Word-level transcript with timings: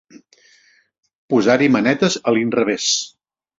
Posar-hi 1.35 1.69
manetes 1.77 2.19
a 2.25 2.35
l'inrevés. 2.39 2.91